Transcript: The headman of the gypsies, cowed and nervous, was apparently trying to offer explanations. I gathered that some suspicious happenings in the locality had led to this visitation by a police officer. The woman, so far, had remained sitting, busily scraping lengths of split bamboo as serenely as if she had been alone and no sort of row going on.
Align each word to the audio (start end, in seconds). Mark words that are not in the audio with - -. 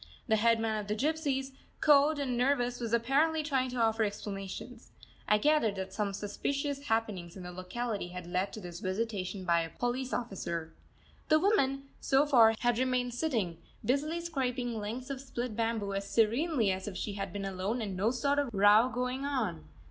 The 0.27 0.35
headman 0.37 0.79
of 0.79 0.87
the 0.87 0.95
gypsies, 0.95 1.51
cowed 1.79 2.17
and 2.17 2.35
nervous, 2.35 2.79
was 2.79 2.91
apparently 2.91 3.43
trying 3.43 3.69
to 3.69 3.77
offer 3.77 4.03
explanations. 4.03 4.91
I 5.27 5.37
gathered 5.37 5.75
that 5.75 5.93
some 5.93 6.11
suspicious 6.13 6.85
happenings 6.87 7.37
in 7.37 7.43
the 7.43 7.51
locality 7.51 8.07
had 8.07 8.25
led 8.25 8.51
to 8.53 8.59
this 8.59 8.79
visitation 8.79 9.45
by 9.45 9.61
a 9.61 9.69
police 9.69 10.11
officer. 10.11 10.73
The 11.29 11.37
woman, 11.39 11.83
so 11.99 12.25
far, 12.25 12.55
had 12.61 12.79
remained 12.79 13.13
sitting, 13.13 13.59
busily 13.85 14.19
scraping 14.21 14.73
lengths 14.79 15.11
of 15.11 15.21
split 15.21 15.55
bamboo 15.55 15.93
as 15.93 16.09
serenely 16.09 16.71
as 16.71 16.87
if 16.87 16.97
she 16.97 17.13
had 17.13 17.31
been 17.31 17.45
alone 17.45 17.79
and 17.79 17.95
no 17.95 18.09
sort 18.09 18.39
of 18.39 18.49
row 18.51 18.89
going 18.89 19.23
on. 19.23 19.65